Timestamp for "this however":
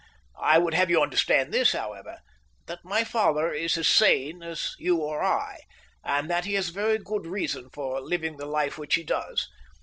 1.53-2.21